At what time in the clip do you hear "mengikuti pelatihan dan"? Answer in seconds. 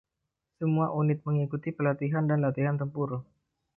1.27-2.39